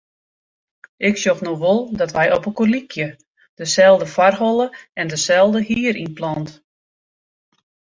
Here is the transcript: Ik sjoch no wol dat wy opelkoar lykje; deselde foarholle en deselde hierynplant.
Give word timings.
Ik 1.07 1.15
sjoch 1.21 1.41
no 1.45 1.53
wol 1.63 1.79
dat 1.99 2.11
wy 2.17 2.25
opelkoar 2.37 2.71
lykje; 2.75 3.07
deselde 3.59 4.07
foarholle 4.15 4.67
en 4.99 5.07
deselde 5.11 5.59
hierynplant. 5.69 6.49